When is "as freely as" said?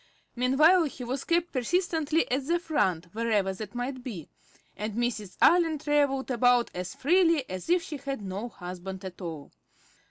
6.73-7.69